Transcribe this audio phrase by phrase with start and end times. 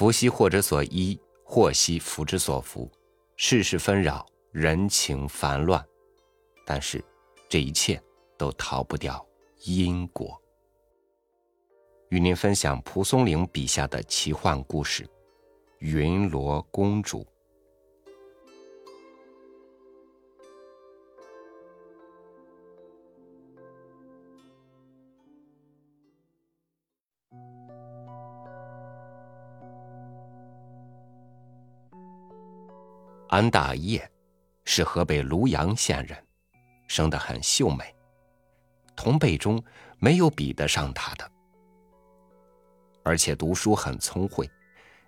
[0.00, 2.90] 福兮祸之所依，祸兮福之所伏。
[3.36, 5.86] 世事纷扰，人情烦乱，
[6.64, 7.04] 但是
[7.50, 8.02] 这一切
[8.38, 9.22] 都逃不掉
[9.64, 10.40] 因果。
[12.08, 15.04] 与您分享蒲松龄笔下的奇幻故事
[15.80, 17.20] 《云罗公主》。
[33.30, 34.10] 安大业
[34.64, 36.26] 是河北庐阳县人，
[36.88, 37.94] 生得很秀美，
[38.96, 39.62] 同辈中
[40.00, 41.30] 没有比得上他的。
[43.04, 44.50] 而且读书很聪慧，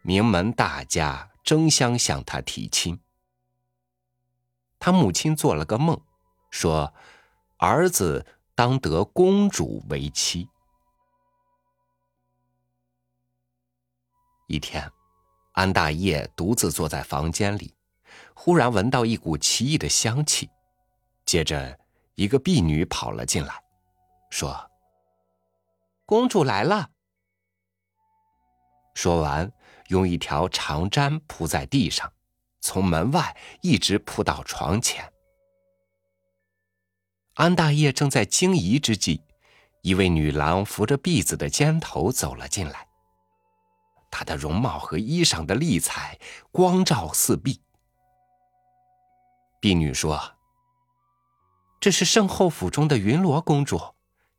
[0.00, 2.98] 名门大家争相向他提亲。
[4.78, 6.00] 他母亲做了个梦，
[6.50, 6.94] 说
[7.58, 10.48] 儿子当得公主为妻。
[14.46, 14.90] 一天，
[15.52, 17.75] 安大业独自坐在房间里，
[18.34, 20.48] 忽然闻到一股奇异的香气，
[21.24, 21.78] 接着
[22.14, 23.54] 一个婢女跑了进来，
[24.30, 24.70] 说
[26.06, 26.90] ：“公主来了。”
[28.94, 29.52] 说完，
[29.88, 32.12] 用一条长毡铺在地上，
[32.60, 35.12] 从门外一直铺到床前。
[37.34, 39.22] 安大业正在惊疑之际，
[39.82, 42.88] 一位女郎扶着婢子的肩头走了进来。
[44.10, 46.18] 她的容貌和衣裳的丽彩
[46.50, 47.60] 光照四壁。
[49.60, 50.36] 婢女说
[51.80, 53.94] ：“这是圣后府中的云罗公主，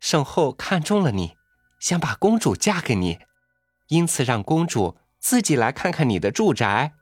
[0.00, 1.36] 圣后看中了你，
[1.80, 3.20] 想把公主嫁给你。”
[3.88, 6.92] 因此，让公主自己来看看你的住宅。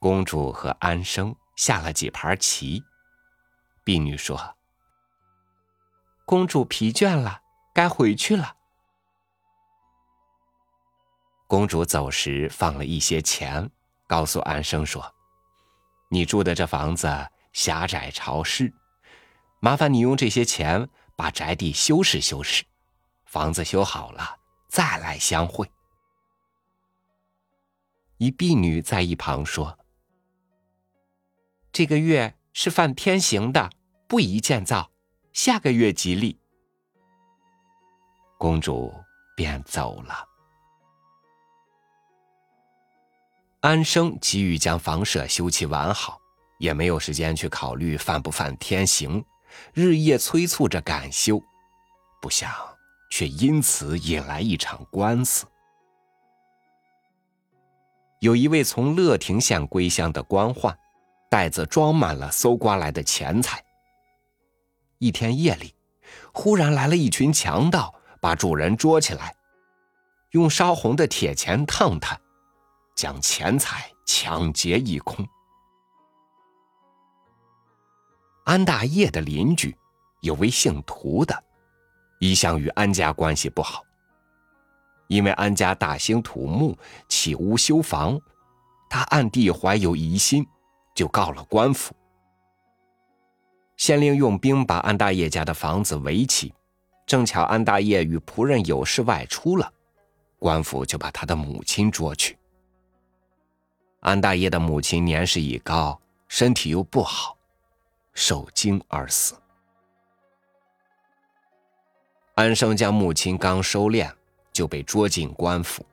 [0.00, 2.82] 公主和安生下了几盘棋。
[3.84, 4.56] 婢女说
[6.26, 8.56] ：“公主疲倦了，该回去了。”
[11.46, 13.70] 公主走时放了一些钱，
[14.10, 15.14] 告诉安生说
[16.10, 17.06] ：“你住的这房子
[17.52, 18.74] 狭窄潮湿，
[19.60, 22.64] 麻烦你用这些钱把宅地修饰修饰。”
[23.24, 25.70] 房子修好了，再来相会。
[28.16, 29.78] 一婢女在一旁说
[31.70, 33.70] ：“这个月是犯天刑的，
[34.08, 34.90] 不宜建造，
[35.32, 36.36] 下个月吉利。”
[38.36, 38.92] 公主
[39.36, 40.29] 便走了。
[43.60, 46.18] 安生急于将房舍修葺完好，
[46.58, 49.24] 也没有时间去考虑犯不犯天刑，
[49.72, 51.42] 日夜催促着赶修，
[52.20, 52.50] 不想。
[53.12, 55.44] 却因此引来一场官司。
[58.20, 60.72] 有一位从乐亭县归乡的官宦，
[61.28, 63.60] 袋子装满了搜刮来的钱财。
[64.98, 65.74] 一天夜里，
[66.32, 69.34] 忽然来了一群强盗，把主人捉起来，
[70.30, 72.16] 用烧红的铁钳烫他，
[72.94, 75.26] 将钱财抢劫一空。
[78.44, 79.76] 安大业的邻居，
[80.20, 81.44] 有位姓涂的。
[82.18, 83.82] 一向与安家关系不好，
[85.08, 86.76] 因为安家大兴土木、
[87.08, 88.20] 起屋修房，
[88.90, 90.46] 他暗地怀有疑心，
[90.94, 91.94] 就告了官府。
[93.78, 96.52] 县令用兵把安大业家的房子围起，
[97.06, 99.72] 正巧安大业与仆人有事外出了，
[100.38, 102.36] 官府就把他的母亲捉去。
[104.00, 107.36] 安大爷的母亲年事已高，身体又不好，
[108.14, 109.34] 受惊而死。
[112.34, 114.10] 安生将母亲刚收敛，
[114.52, 115.84] 就被捉进官府。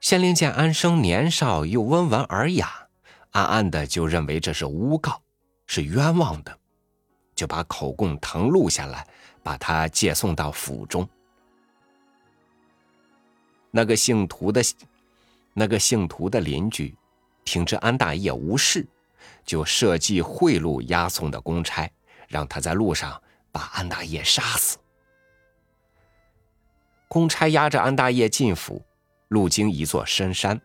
[0.00, 2.88] 县令见安生年少又温文尔雅，
[3.32, 5.20] 暗暗的就认为这是诬告，
[5.66, 6.58] 是冤枉的，
[7.34, 9.06] 就把口供誊录下来，
[9.42, 11.06] 把他借送到府中。
[13.70, 14.62] 那个姓涂的，
[15.54, 16.94] 那个姓涂的邻居，
[17.44, 18.86] 听知安大业无事，
[19.44, 21.90] 就设计贿赂押送的公差，
[22.28, 23.20] 让他在路上
[23.50, 24.78] 把安大业杀死。
[27.08, 28.82] 公差押着安大业进府，
[29.28, 30.58] 路经一座深山。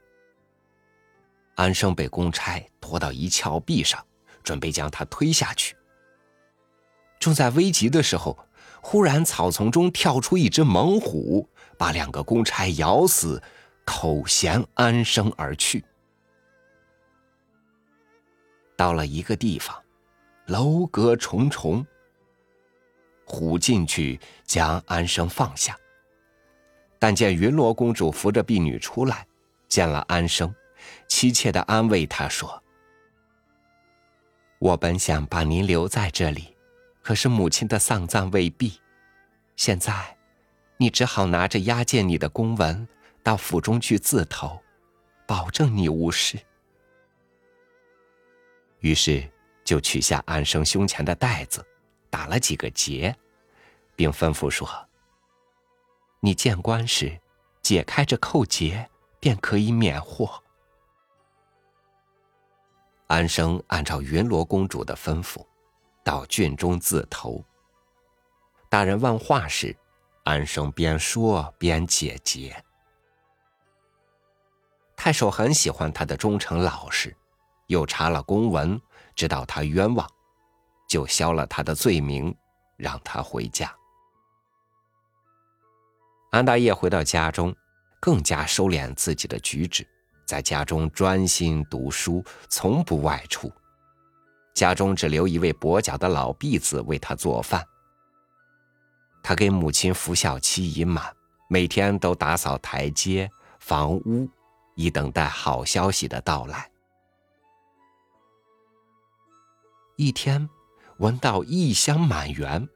[1.56, 4.02] 安生被公差拖到一峭壁上，
[4.44, 5.76] 准备将他推下去。
[7.20, 8.38] 正在危急的时候，
[8.82, 13.42] 忽然草丛中跳出一只猛虎，把两个公差咬死，
[13.88, 15.82] 口衔安生而去。
[18.76, 19.82] 到了一个地方，
[20.48, 21.88] 楼阁重重。
[23.26, 25.76] 虎进去将安生放下。
[27.00, 29.26] 但见云罗公主扶着婢女出来，
[29.70, 30.54] 见了安生，
[31.08, 32.62] 妻切的安慰他说
[34.60, 36.56] ：“我本想把您留在这里，
[37.02, 38.82] 可是母亲的丧葬未毕，
[39.56, 40.18] 现在
[40.76, 42.88] 你只好拿着押解你的公文
[43.28, 44.58] 到府中去自投，
[45.28, 46.40] 保证你无事。”
[48.80, 49.30] 于是
[49.66, 51.62] 就取下安生胸前的袋子，
[52.10, 53.14] 打了几个结，
[53.98, 54.70] 并吩咐说
[56.24, 57.20] ：“你见官时，
[57.62, 58.90] 解开这扣结，
[59.20, 60.42] 便可以免祸。”
[63.08, 65.46] 安生按照云罗公主的吩咐，
[66.02, 67.44] 到郡中自投。
[68.70, 69.76] 大人问话时，
[70.24, 72.64] 安生边说边解结。
[74.98, 77.16] 太守很喜欢他的忠诚老实，
[77.68, 78.82] 又查了公文，
[79.16, 80.06] 知道他冤枉，
[80.90, 82.36] 就消了他的罪名，
[82.76, 83.74] 让他回家。
[86.32, 87.56] 安大业回到家中，
[88.02, 89.88] 更加收敛自己的举止。
[90.26, 93.50] 在家中专心读书，从不外出。
[94.54, 97.66] 家中只留一位跛脚的老婢子为他做饭。
[99.24, 101.16] 他给母亲服孝期已满，
[101.50, 103.30] 每天都打扫台阶、
[103.60, 104.30] 房屋，
[104.78, 106.70] 以等待好消息的到来。
[109.96, 110.48] 一天，
[111.00, 112.70] 闻到异香满园，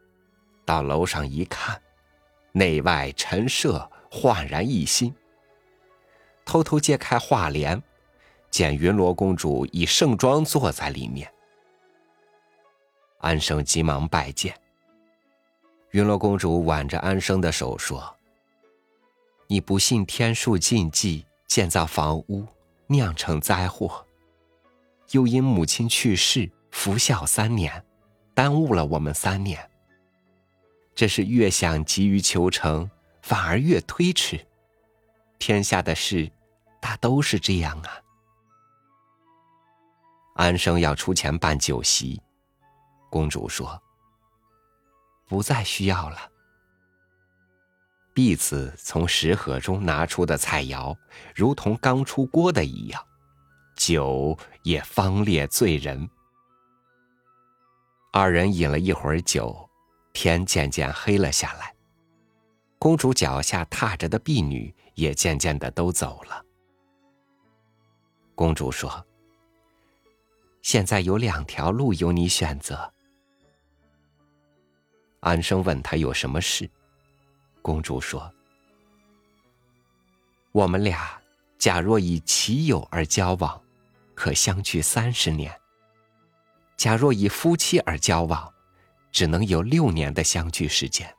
[0.65, 1.79] 到楼上一看，
[2.53, 5.15] 内外陈设，焕然一新。
[6.43, 7.81] 偷偷揭开画帘，
[8.49, 11.31] 见云罗公主以盛装坐在里面。
[13.19, 14.59] 安生急忙拜见。
[15.91, 18.15] 云罗公主挽着安生的手说
[19.45, 22.47] ：“你不信天数禁忌，建造房屋，
[22.87, 24.07] 酿成灾祸，
[25.09, 27.85] 又因母亲去世，服孝三年，
[28.33, 29.69] 耽误了我们三年。
[30.95, 32.89] 这是越想急于求成，
[33.21, 34.47] 反而越推迟。”
[35.39, 36.31] 天下的事，
[36.79, 37.99] 大都是这样啊。
[40.35, 42.21] 安生要出钱办酒席，
[43.09, 43.77] 公主说
[45.27, 46.30] ：“不再需要了。”
[48.13, 50.95] 婢子从食盒中拿出的菜肴，
[51.35, 53.03] 如同刚出锅的一样，
[53.75, 56.09] 酒也方烈醉人。
[58.11, 59.69] 二人饮了一会儿酒，
[60.13, 61.73] 天渐渐黑了下来。
[62.77, 64.73] 公主脚下踏着的婢女。
[64.95, 66.45] 也渐渐的都走了。
[68.35, 69.03] 公主说
[70.61, 72.93] ：“现在有两条路由你选择。”
[75.21, 76.69] 安生问他有什么事，
[77.61, 78.33] 公主说
[80.51, 81.21] ：“我们俩
[81.57, 83.61] 假若以棋友而交往，
[84.15, 85.51] 可相聚三十年；
[86.75, 88.51] 假若以夫妻而交往，
[89.11, 91.15] 只能有六年的相聚时间。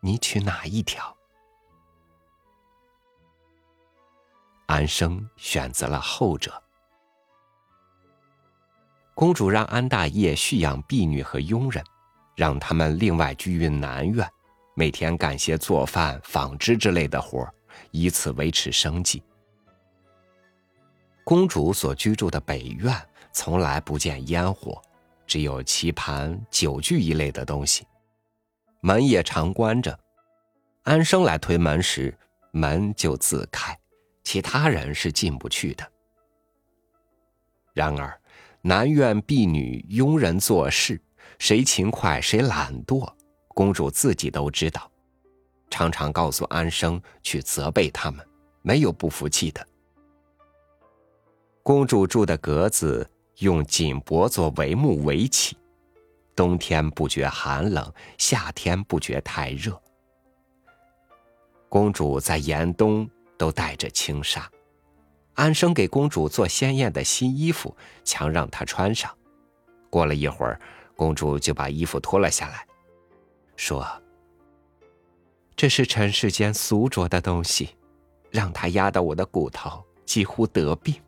[0.00, 1.16] 你取哪一条？”
[4.66, 6.62] 安生选择了后者。
[9.14, 11.84] 公主让安大业蓄养婢女和佣人，
[12.34, 14.28] 让他们另外居于南院，
[14.74, 17.48] 每天干些做饭、纺织之类的活
[17.90, 19.22] 以此维持生计。
[21.24, 22.94] 公主所居住的北院
[23.32, 24.82] 从来不见烟火，
[25.26, 27.86] 只有棋盘、酒具一类的东西，
[28.80, 29.98] 门也常关着。
[30.82, 32.14] 安生来推门时，
[32.50, 33.78] 门就自开。
[34.22, 35.92] 其他人是进不去的。
[37.72, 38.20] 然而，
[38.62, 41.00] 南院婢女、佣人做事，
[41.38, 43.10] 谁勤快谁懒惰，
[43.54, 44.90] 公主自己都知道，
[45.70, 48.26] 常常告诉安生去责备他们，
[48.60, 49.66] 没有不服气的。
[51.62, 55.56] 公主住的阁子用锦帛做帷幕围起，
[56.36, 59.80] 冬天不觉寒冷，夏天不觉太热。
[61.68, 63.08] 公主在严冬。
[63.36, 64.48] 都带着轻纱，
[65.34, 69.12] 安生给公主做鲜艳的新衣服，强让她穿上。
[69.90, 70.58] 过了一会儿，
[70.94, 72.64] 公主就把衣服脱了下来，
[73.56, 73.86] 说
[75.56, 77.76] ：“这是尘世间俗浊的东西，
[78.30, 81.00] 让它压得我的骨头几乎得病。”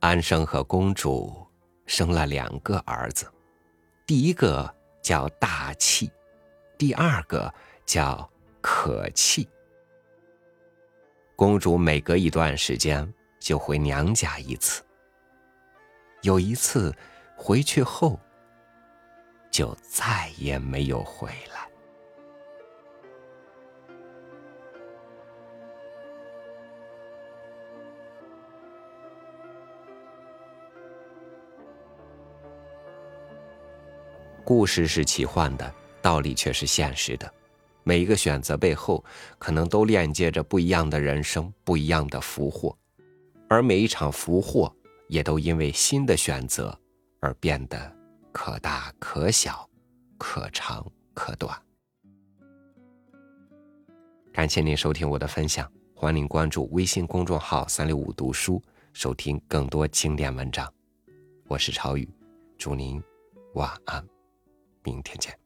[0.00, 1.46] 安生和公主
[1.86, 3.26] 生了两个儿子，
[4.06, 4.72] 第一个
[5.02, 6.10] 叫大气，
[6.76, 7.52] 第二个
[7.86, 8.28] 叫。
[8.60, 9.48] 可气。
[11.36, 14.82] 公主每隔一段时间就回娘家一次。
[16.22, 16.92] 有一次
[17.36, 18.18] 回去后，
[19.58, 21.68] 就再也没有回来。
[34.44, 37.28] 故事是奇幻的，道理却是现实的。
[37.82, 39.04] 每一个选择背后，
[39.40, 42.78] 可能都链接着不一样的人生，不一样的福祸，
[43.48, 44.72] 而每一场福祸，
[45.08, 46.78] 也都因为新的选择
[47.18, 47.97] 而变得
[48.40, 49.68] 可大可小，
[50.16, 51.60] 可长可短。
[54.32, 58.62] 感谢您收听我的分享，欢迎关注微信公众号“三六五读书”，
[58.94, 60.72] 收听更多经典文章。
[61.48, 62.08] 我是超宇，
[62.56, 63.02] 祝您
[63.54, 64.06] 晚安，
[64.84, 65.36] 明天见。